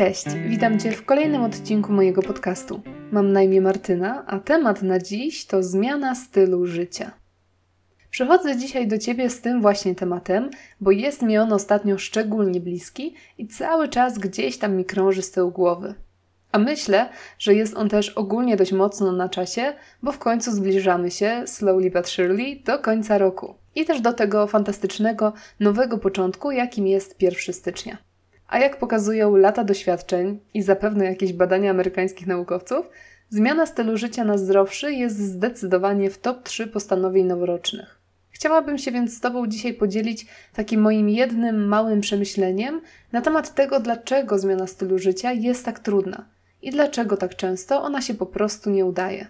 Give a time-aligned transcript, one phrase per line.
[0.00, 2.80] Cześć, witam Cię w kolejnym odcinku mojego podcastu.
[3.12, 7.10] Mam na imię Martyna, a temat na dziś to zmiana stylu życia.
[8.10, 10.50] Przychodzę dzisiaj do Ciebie z tym właśnie tematem,
[10.80, 15.30] bo jest mi on ostatnio szczególnie bliski i cały czas gdzieś tam mi krąży z
[15.30, 15.94] tyłu głowy.
[16.52, 17.08] A myślę,
[17.38, 19.72] że jest on też ogólnie dość mocno na czasie,
[20.02, 23.54] bo w końcu zbliżamy się, slowly but surely, do końca roku.
[23.74, 27.98] I też do tego fantastycznego, nowego początku, jakim jest 1 stycznia.
[28.48, 32.86] A jak pokazują lata doświadczeń i zapewne jakieś badania amerykańskich naukowców,
[33.28, 38.00] zmiana stylu życia na zdrowszy jest zdecydowanie w top 3 postanowień noworocznych.
[38.30, 42.80] Chciałabym się więc z Tobą dzisiaj podzielić takim moim jednym małym przemyśleniem
[43.12, 46.24] na temat tego, dlaczego zmiana stylu życia jest tak trudna
[46.62, 49.26] i dlaczego tak często ona się po prostu nie udaje.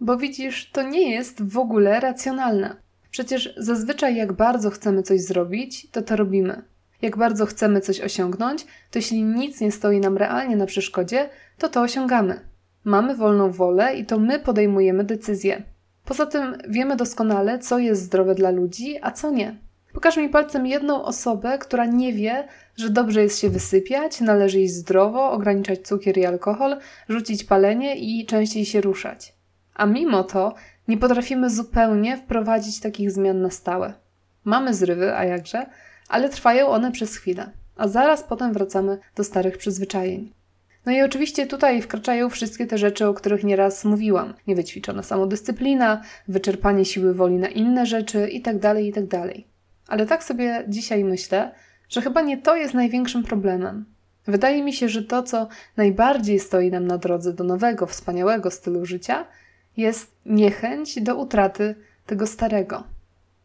[0.00, 2.76] Bo widzisz, to nie jest w ogóle racjonalne.
[3.10, 6.62] Przecież zazwyczaj, jak bardzo chcemy coś zrobić, to to robimy.
[7.02, 11.68] Jak bardzo chcemy coś osiągnąć, to jeśli nic nie stoi nam realnie na przeszkodzie, to
[11.68, 12.40] to osiągamy.
[12.84, 15.62] Mamy wolną wolę i to my podejmujemy decyzje.
[16.04, 19.63] Poza tym wiemy doskonale, co jest zdrowe dla ludzi, a co nie.
[19.94, 24.74] Pokaż mi palcem jedną osobę, która nie wie, że dobrze jest się wysypiać, należy jeść
[24.74, 26.76] zdrowo, ograniczać cukier i alkohol,
[27.08, 29.34] rzucić palenie i częściej się ruszać.
[29.74, 30.54] A mimo to
[30.88, 33.94] nie potrafimy zupełnie wprowadzić takich zmian na stałe.
[34.44, 35.66] Mamy zrywy, a jakże,
[36.08, 40.32] ale trwają one przez chwilę, a zaraz potem wracamy do starych przyzwyczajeń.
[40.86, 44.34] No i oczywiście tutaj wkraczają wszystkie te rzeczy, o których nieraz mówiłam.
[44.46, 49.28] Niewyćwiczona samodyscyplina, wyczerpanie siły woli na inne rzeczy itd., tak itd.
[49.88, 51.54] Ale tak sobie dzisiaj myślę,
[51.88, 53.84] że chyba nie to jest największym problemem.
[54.26, 58.86] Wydaje mi się, że to, co najbardziej stoi nam na drodze do nowego, wspaniałego stylu
[58.86, 59.26] życia,
[59.76, 61.74] jest niechęć do utraty
[62.06, 62.84] tego starego.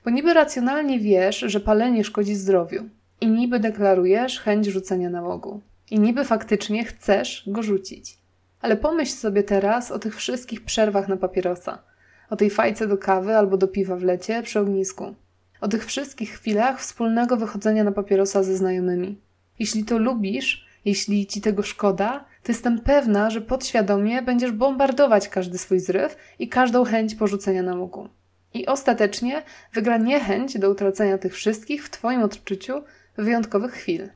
[0.06, 2.84] Bo niby racjonalnie wiesz, że palenie szkodzi zdrowiu
[3.22, 5.62] i niby deklarujesz chęć rzucenia nałogu.
[5.92, 8.18] I niby faktycznie chcesz go rzucić.
[8.62, 11.82] Ale pomyśl sobie teraz o tych wszystkich przerwach na papierosa.
[12.30, 15.16] O tej fajce do kawy albo do piwa w lecie przy ognisku.
[15.62, 19.22] O tych wszystkich chwilach wspólnego wychodzenia na papierosa ze znajomymi.
[19.60, 25.58] Jeśli to lubisz, jeśli ci tego szkoda, to jestem pewna, że podświadomie będziesz bombardować każdy
[25.58, 28.10] swój zryw i każdą chęć porzucenia nałogu.
[28.54, 29.44] I ostatecznie
[29.74, 32.74] wygra niechęć do utracenia tych wszystkich w Twoim odczuciu
[33.18, 34.10] wyjątkowych chwil.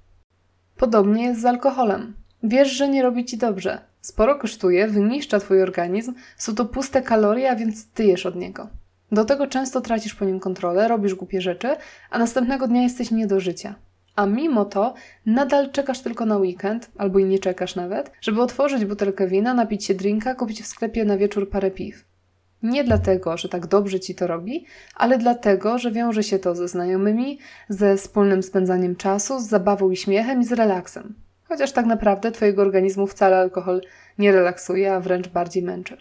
[0.78, 2.16] Podobnie jest z alkoholem.
[2.44, 3.82] Wiesz, że nie robi ci dobrze.
[4.02, 8.70] Sporo kosztuje, wyniszcza twój organizm, są to puste kalorie, a więc ty jesz od niego.
[9.14, 11.76] Do tego często tracisz po nim kontrolę, robisz głupie rzeczy,
[12.10, 13.76] a następnego dnia jesteś nie do życia.
[14.16, 14.94] A mimo to
[15.26, 19.86] nadal czekasz tylko na weekend, albo i nie czekasz nawet, żeby otworzyć butelkę wina, napić
[19.86, 22.06] się drinka, kupić w sklepie na wieczór parę piw.
[22.64, 24.66] Nie dlatego, że tak dobrze ci to robi,
[24.96, 29.96] ale dlatego, że wiąże się to ze znajomymi, ze wspólnym spędzaniem czasu, z zabawą i
[29.96, 31.16] śmiechem i z relaksem.
[31.44, 33.82] Chociaż tak naprawdę Twojego organizmu wcale alkohol
[34.18, 35.98] nie relaksuje, a wręcz bardziej męczy.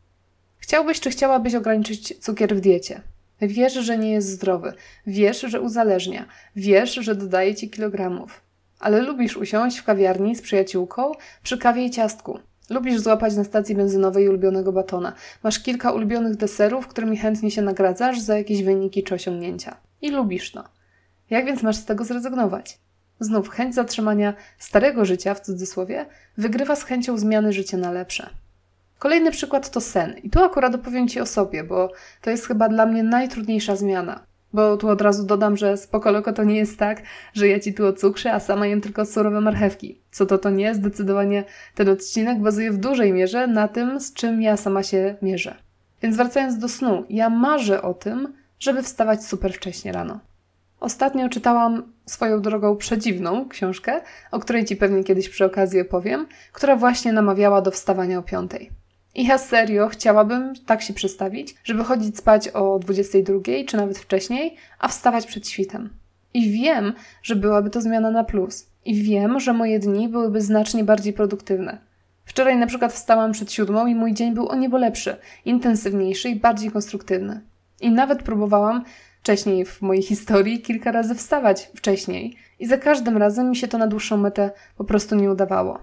[0.63, 3.01] Chciałbyś czy chciałabyś ograniczyć cukier w diecie?
[3.41, 4.73] Wiesz, że nie jest zdrowy,
[5.07, 8.41] wiesz, że uzależnia, wiesz, że dodaje ci kilogramów.
[8.81, 11.13] Ale lubisz usiąść w kawiarni z przyjaciółką
[11.43, 12.39] przy kawie i ciastku,
[12.71, 15.13] Lubisz złapać na stacji benzynowej ulubionego batona.
[15.43, 19.77] Masz kilka ulubionych deserów, którymi chętnie się nagradzasz za jakieś wyniki czy osiągnięcia.
[20.03, 20.65] I lubisz to.
[21.31, 22.79] Jak więc masz z tego zrezygnować?
[23.21, 26.07] Znów chęć zatrzymania starego życia, w cudzysłowie,
[26.37, 28.31] wygrywa z chęcią zmiany życia na lepsze.
[29.03, 30.15] Kolejny przykład to sen.
[30.23, 34.21] I tu akurat opowiem Ci o sobie, bo to jest chyba dla mnie najtrudniejsza zmiana.
[34.53, 37.03] Bo tu od razu dodam, że spokoloko to nie jest tak,
[37.35, 40.01] że ja ci tu ocukrzę, a sama jem tylko surowe marchewki.
[40.11, 40.75] Co to to nie?
[40.75, 45.55] Zdecydowanie ten odcinek bazuje w dużej mierze na tym, z czym ja sama się mierzę.
[46.03, 50.21] Więc wracając do snu, ja marzę o tym, żeby wstawać super wcześnie rano.
[50.81, 56.77] Ostatnio czytałam swoją drogą przedziwną książkę, o której Ci pewnie kiedyś przy okazji opowiem, która
[56.77, 58.82] właśnie namawiała do wstawania o piątej.
[59.15, 64.57] I ja serio chciałabym tak się przestawić, żeby chodzić spać o 22 czy nawet wcześniej,
[64.79, 65.91] a wstawać przed świtem.
[66.35, 66.93] I wiem,
[67.23, 68.67] że byłaby to zmiana na plus.
[68.85, 71.79] I wiem, że moje dni byłyby znacznie bardziej produktywne.
[72.25, 76.37] Wczoraj na przykład wstałam przed siódmą i mój dzień był o niebo lepszy, intensywniejszy i
[76.37, 77.41] bardziej konstruktywny.
[77.81, 78.85] I nawet próbowałam
[79.21, 83.79] wcześniej w mojej historii kilka razy wstawać wcześniej i za każdym razem mi się to
[83.79, 85.79] na dłuższą metę po prostu nie udawało.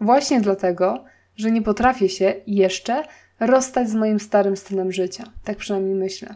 [0.00, 1.04] Właśnie dlatego,
[1.36, 3.02] że nie potrafię się jeszcze
[3.40, 5.24] rozstać z moim starym stylem życia.
[5.44, 6.34] Tak przynajmniej myślę.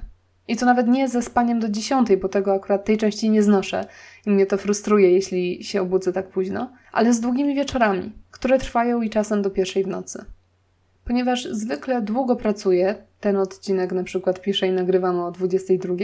[0.48, 3.84] I to nawet nie ze spaniem do dziesiątej, bo tego akurat tej części nie znoszę
[4.26, 9.02] i mnie to frustruje, jeśli się obudzę tak późno, ale z długimi wieczorami, które trwają
[9.02, 10.24] i czasem do pierwszej w nocy.
[11.04, 15.94] ponieważ zwykle długo pracuję, ten odcinek na przykład piszę i nagrywam o 22,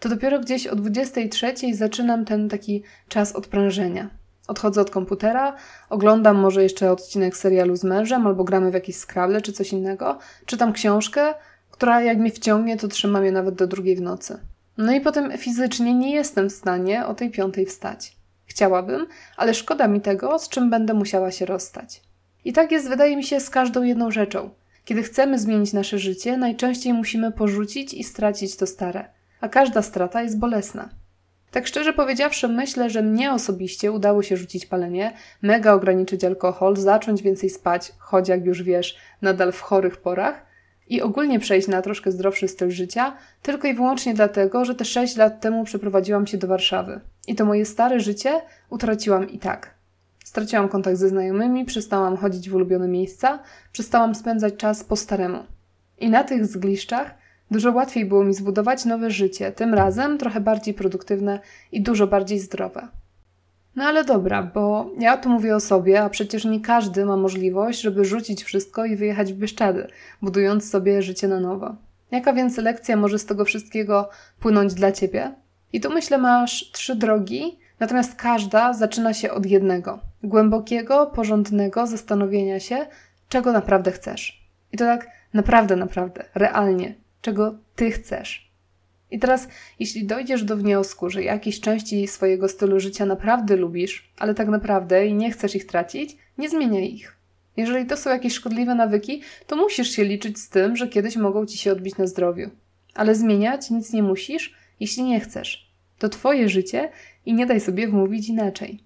[0.00, 4.19] to dopiero gdzieś o 23 zaczynam ten taki czas odprężenia.
[4.50, 5.56] Odchodzę od komputera,
[5.90, 10.18] oglądam może jeszcze odcinek serialu z mężem, albo gramy w jakieś Scrabble czy coś innego,
[10.46, 11.34] czytam książkę,
[11.70, 14.38] która jak mnie wciągnie, to trzyma mnie nawet do drugiej w nocy.
[14.78, 18.16] No i potem fizycznie nie jestem w stanie o tej piątej wstać.
[18.46, 19.06] Chciałabym,
[19.36, 22.02] ale szkoda mi tego, z czym będę musiała się rozstać.
[22.44, 24.50] I tak jest, wydaje mi się, z każdą jedną rzeczą.
[24.84, 29.04] Kiedy chcemy zmienić nasze życie, najczęściej musimy porzucić i stracić to stare,
[29.40, 30.99] a każda strata jest bolesna.
[31.50, 35.12] Tak szczerze powiedziawszy, myślę, że mnie osobiście udało się rzucić palenie,
[35.42, 40.50] mega ograniczyć alkohol, zacząć więcej spać, choć jak już wiesz, nadal w chorych porach,
[40.88, 45.16] i ogólnie przejść na troszkę zdrowszy styl życia, tylko i wyłącznie dlatego, że te 6
[45.16, 47.00] lat temu przeprowadziłam się do Warszawy.
[47.26, 49.74] I to moje stare życie utraciłam i tak.
[50.24, 53.38] Straciłam kontakt ze znajomymi, przestałam chodzić w ulubione miejsca,
[53.72, 55.38] przestałam spędzać czas po staremu.
[55.98, 57.14] I na tych zgliszczach
[57.50, 61.40] dużo łatwiej było mi zbudować nowe życie, tym razem trochę bardziej produktywne
[61.72, 62.88] i dużo bardziej zdrowe.
[63.76, 67.80] No ale dobra, bo ja tu mówię o sobie, a przecież nie każdy ma możliwość,
[67.80, 69.86] żeby rzucić wszystko i wyjechać w Bieszczady,
[70.22, 71.76] budując sobie życie na nowo.
[72.10, 74.08] Jaka więc lekcja może z tego wszystkiego
[74.40, 75.34] płynąć dla ciebie?
[75.72, 82.60] I tu myślę, masz trzy drogi, natomiast każda zaczyna się od jednego głębokiego, porządnego zastanowienia
[82.60, 82.86] się,
[83.28, 84.50] czego naprawdę chcesz.
[84.72, 88.50] I to tak naprawdę, naprawdę, realnie, czego ty chcesz.
[89.10, 94.34] I teraz, jeśli dojdziesz do wniosku, że jakieś części swojego stylu życia naprawdę lubisz, ale
[94.34, 97.16] tak naprawdę i nie chcesz ich tracić, nie zmieniaj ich.
[97.56, 101.46] Jeżeli to są jakieś szkodliwe nawyki, to musisz się liczyć z tym, że kiedyś mogą
[101.46, 102.50] ci się odbić na zdrowiu.
[102.94, 105.70] Ale zmieniać nic nie musisz, jeśli nie chcesz.
[105.98, 106.90] To twoje życie
[107.26, 108.82] i nie daj sobie wmówić inaczej.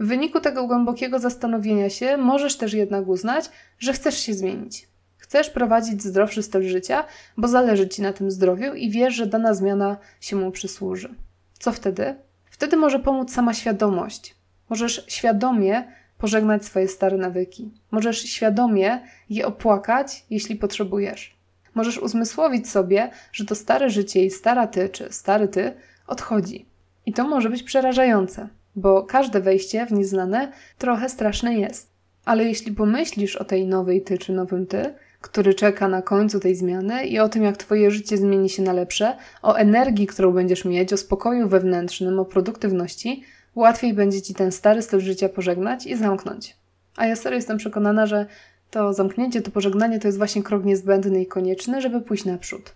[0.00, 4.88] W wyniku tego głębokiego zastanowienia się możesz też jednak uznać, że chcesz się zmienić.
[5.28, 7.04] Chcesz prowadzić zdrowszy styl życia,
[7.36, 11.14] bo zależy Ci na tym zdrowiu i wiesz, że dana zmiana się mu przysłuży.
[11.58, 12.14] Co wtedy?
[12.50, 14.34] Wtedy może pomóc sama świadomość.
[14.68, 15.84] Możesz świadomie
[16.18, 17.70] pożegnać swoje stare nawyki.
[17.90, 21.36] Możesz świadomie je opłakać, jeśli potrzebujesz.
[21.74, 25.72] Możesz uzmysłowić sobie, że to stare życie i stara ty czy stary ty
[26.06, 26.66] odchodzi.
[27.06, 31.90] I to może być przerażające, bo każde wejście w nieznane trochę straszne jest.
[32.24, 36.56] Ale jeśli pomyślisz o tej nowej ty czy nowym ty, który czeka na końcu tej
[36.56, 40.64] zmiany i o tym, jak Twoje życie zmieni się na lepsze, o energii, którą będziesz
[40.64, 43.22] mieć, o spokoju wewnętrznym, o produktywności,
[43.54, 46.56] łatwiej będzie Ci ten stary styl życia pożegnać i zamknąć.
[46.96, 48.26] A ja serio jestem przekonana, że
[48.70, 52.74] to zamknięcie, to pożegnanie to jest właśnie krok niezbędny i konieczny, żeby pójść naprzód.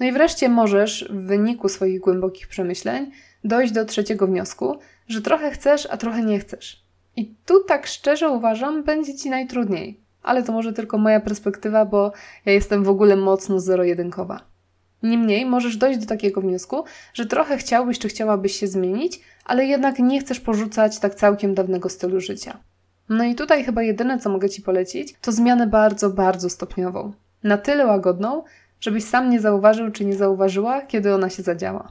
[0.00, 3.10] No i wreszcie możesz w wyniku swoich głębokich przemyśleń
[3.44, 4.78] dojść do trzeciego wniosku,
[5.08, 6.82] że trochę chcesz, a trochę nie chcesz.
[7.16, 12.12] I tu tak szczerze uważam, będzie Ci najtrudniej ale to może tylko moja perspektywa, bo
[12.46, 14.40] ja jestem w ogóle mocno zero-jedynkowa.
[15.02, 16.84] Niemniej możesz dojść do takiego wniosku,
[17.14, 21.88] że trochę chciałbyś czy chciałabyś się zmienić, ale jednak nie chcesz porzucać tak całkiem dawnego
[21.88, 22.58] stylu życia.
[23.08, 27.12] No i tutaj chyba jedyne, co mogę Ci polecić, to zmianę bardzo, bardzo stopniową.
[27.44, 28.42] Na tyle łagodną,
[28.80, 31.88] żebyś sam nie zauważył czy nie zauważyła, kiedy ona się zadziała.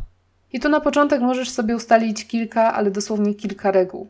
[0.54, 4.10] I tu na początek możesz sobie ustalić kilka, ale dosłownie kilka reguł.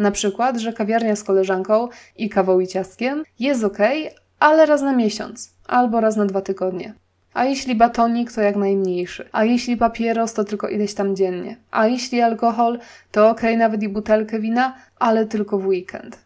[0.00, 3.78] Na przykład, że kawiarnia z koleżanką i kawą i ciastkiem jest ok,
[4.38, 6.94] ale raz na miesiąc albo raz na dwa tygodnie.
[7.34, 9.28] A jeśli batonik, to jak najmniejszy.
[9.32, 11.56] A jeśli papieros, to tylko ileś tam dziennie.
[11.70, 12.78] A jeśli alkohol,
[13.12, 16.18] to ok, nawet i butelkę wina, ale tylko w weekend.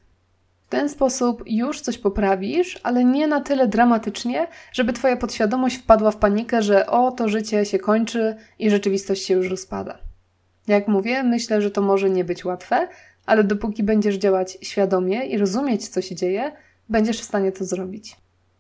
[0.67, 6.11] W ten sposób już coś poprawisz, ale nie na tyle dramatycznie, żeby Twoja podświadomość wpadła
[6.11, 9.99] w panikę, że o, to życie się kończy i rzeczywistość się już rozpada.
[10.67, 12.89] Jak mówię, myślę, że to może nie być łatwe,
[13.27, 16.53] ale dopóki będziesz działać świadomie i rozumieć, co się dzieje,
[16.89, 18.17] będziesz w stanie to zrobić.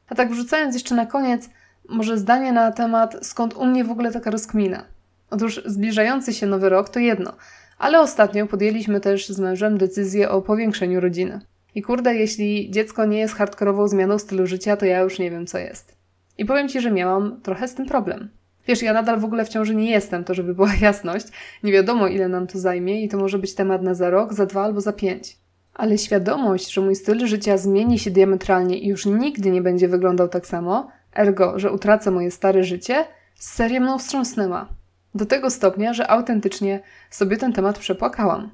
[0.08, 1.50] A tak wrzucając jeszcze na koniec,
[1.88, 4.84] może zdanie na temat, skąd u mnie w ogóle taka rozkmina.
[5.30, 7.32] Otóż zbliżający się nowy rok to jedno,
[7.78, 11.40] ale ostatnio podjęliśmy też z mężem decyzję o powiększeniu rodziny.
[11.74, 15.46] I kurde, jeśli dziecko nie jest hardkorową zmianą stylu życia, to ja już nie wiem,
[15.46, 15.96] co jest.
[16.38, 18.28] I powiem Ci, że miałam trochę z tym problem.
[18.66, 21.26] Wiesz, ja nadal w ogóle w ciąży nie jestem, to żeby była jasność.
[21.62, 24.46] Nie wiadomo, ile nam to zajmie i to może być temat na za rok, za
[24.46, 25.36] dwa albo za pięć.
[25.74, 30.28] Ale świadomość, że mój styl życia zmieni się diametralnie i już nigdy nie będzie wyglądał
[30.28, 33.04] tak samo, ergo, że utracę moje stare życie,
[33.34, 34.68] serio mną wstrząsnęła.
[35.14, 36.80] Do tego stopnia, że autentycznie
[37.10, 38.50] sobie ten temat przepłakałam.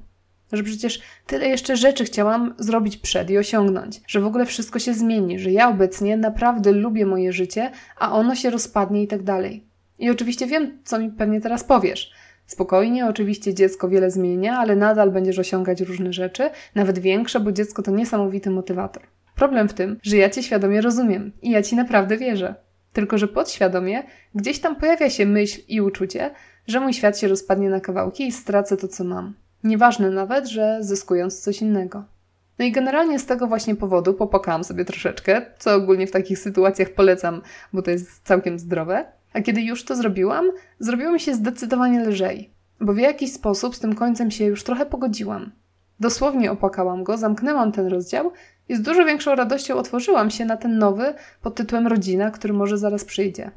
[0.53, 4.93] Że przecież tyle jeszcze rzeczy chciałam zrobić przed i osiągnąć, że w ogóle wszystko się
[4.93, 9.70] zmieni, że ja obecnie naprawdę lubię moje życie, a ono się rozpadnie i tak dalej.
[10.01, 12.11] I oczywiście wiem, co mi pewnie teraz powiesz.
[12.45, 17.83] Spokojnie, oczywiście dziecko wiele zmienia, ale nadal będziesz osiągać różne rzeczy, nawet większe, bo dziecko
[17.83, 19.03] to niesamowity motywator.
[19.35, 22.55] Problem w tym, że ja cię świadomie rozumiem i ja ci naprawdę wierzę.
[22.93, 24.03] Tylko, że podświadomie
[24.35, 26.31] gdzieś tam pojawia się myśl i uczucie,
[26.67, 29.33] że mój świat się rozpadnie na kawałki i stracę to, co mam.
[29.63, 32.03] Nieważne nawet, że zyskując coś innego.
[32.59, 36.89] No i generalnie z tego właśnie powodu popokałam sobie troszeczkę, co ogólnie w takich sytuacjach
[36.89, 37.41] polecam,
[37.73, 39.20] bo to jest całkiem zdrowe.
[39.33, 43.79] A kiedy już to zrobiłam, zrobiło mi się zdecydowanie lżej, bo w jakiś sposób z
[43.79, 45.51] tym końcem się już trochę pogodziłam.
[45.99, 48.31] Dosłownie opłakałam go, zamknęłam ten rozdział
[48.69, 52.77] i z dużo większą radością otworzyłam się na ten nowy pod tytułem Rodzina, który może
[52.77, 53.51] zaraz przyjdzie.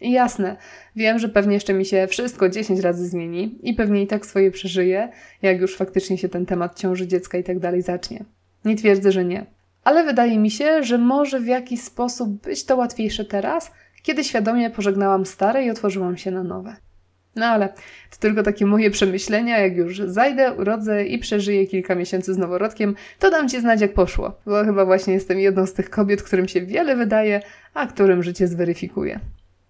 [0.00, 0.56] I jasne,
[0.96, 4.50] wiem, że pewnie jeszcze mi się wszystko 10 razy zmieni i pewnie i tak swoje
[4.50, 5.08] przeżyję,
[5.42, 8.24] jak już faktycznie się ten temat ciąży dziecka i tak dalej zacznie.
[8.64, 9.46] Nie twierdzę, że nie.
[9.84, 13.72] Ale wydaje mi się, że może w jakiś sposób być to łatwiejsze teraz,
[14.06, 16.76] kiedy świadomie pożegnałam stare i otworzyłam się na nowe.
[17.36, 17.68] No ale
[18.10, 19.58] to tylko takie moje przemyślenia.
[19.58, 23.94] Jak już zajdę, urodzę i przeżyję kilka miesięcy z noworodkiem, to dam Ci znać, jak
[23.94, 24.38] poszło.
[24.46, 27.40] Bo chyba właśnie jestem jedną z tych kobiet, którym się wiele wydaje,
[27.74, 29.20] a którym życie zweryfikuje.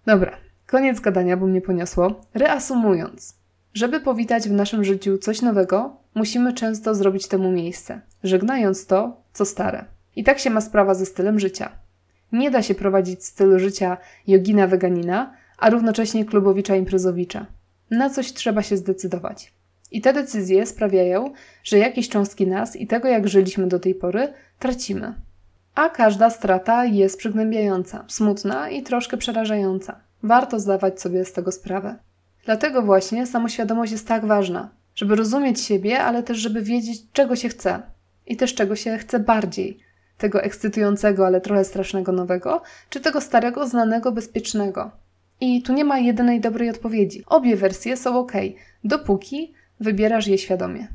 [0.05, 2.21] Dobra, koniec gadania, bo mnie poniosło.
[2.33, 3.35] Reasumując,
[3.73, 9.45] żeby powitać w naszym życiu coś nowego, musimy często zrobić temu miejsce, żegnając to, co
[9.45, 9.85] stare.
[10.15, 11.86] I tak się ma sprawa ze stylem życia.
[12.31, 17.45] Nie da się prowadzić stylu życia jogina weganina, a równocześnie klubowicza imprezowicza.
[17.91, 19.53] Na coś trzeba się zdecydować.
[19.91, 24.33] I te decyzje sprawiają, że jakieś cząstki nas i tego, jak żyliśmy do tej pory,
[24.59, 25.13] tracimy.
[25.75, 29.99] A każda strata jest przygnębiająca, smutna i troszkę przerażająca.
[30.23, 31.95] Warto zdawać sobie z tego sprawę.
[32.45, 37.49] Dlatego właśnie samoświadomość jest tak ważna, żeby rozumieć siebie, ale też żeby wiedzieć, czego się
[37.49, 37.81] chce.
[38.25, 39.79] I też czego się chce bardziej.
[40.17, 44.91] Tego ekscytującego, ale trochę strasznego nowego, czy tego starego, znanego, bezpiecznego.
[45.41, 47.23] I tu nie ma jedynej dobrej odpowiedzi.
[47.27, 48.31] Obie wersje są ok,
[48.83, 50.87] dopóki wybierasz je świadomie.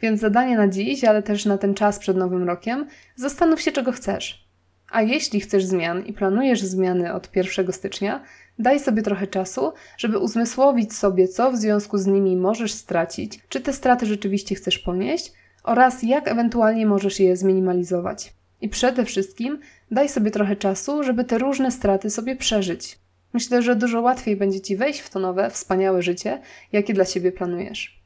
[0.00, 3.92] Więc zadanie na dziś, ale też na ten czas przed Nowym Rokiem, zastanów się, czego
[3.92, 4.48] chcesz.
[4.90, 8.22] A jeśli chcesz zmian i planujesz zmiany od 1 stycznia,
[8.58, 13.60] daj sobie trochę czasu, żeby uzmysłowić sobie, co w związku z nimi możesz stracić, czy
[13.60, 15.32] te straty rzeczywiście chcesz ponieść
[15.64, 18.34] oraz jak ewentualnie możesz je zminimalizować.
[18.64, 22.98] I przede wszystkim daj sobie trochę czasu, żeby te różne straty sobie przeżyć.
[23.32, 26.40] Myślę, że dużo łatwiej będzie Ci wejść w to nowe, wspaniałe życie,
[26.72, 28.02] jakie dla siebie planujesz.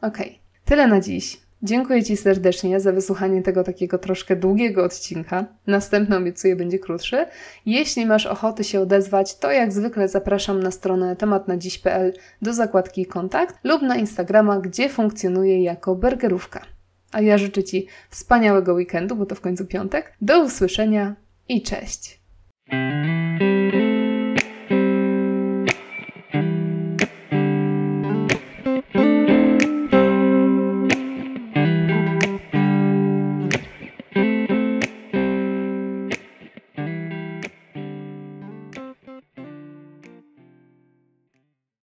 [0.00, 0.34] Okay.
[0.64, 1.40] tyle na dziś.
[1.62, 5.44] Dziękuję Ci serdecznie za wysłuchanie tego takiego troszkę długiego odcinka.
[5.66, 7.26] Następny obiecuję będzie krótszy.
[7.66, 13.56] Jeśli masz ochotę się odezwać, to jak zwykle zapraszam na stronę tematnadziś.pl do zakładki kontakt
[13.64, 16.77] lub na Instagrama, gdzie funkcjonuje jako burgerówka.
[17.12, 20.12] A ja życzę Ci wspaniałego weekendu, bo to w końcu piątek.
[20.20, 21.16] Do usłyszenia
[21.48, 22.20] i cześć!